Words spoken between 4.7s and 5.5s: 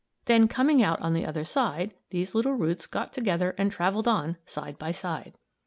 by side!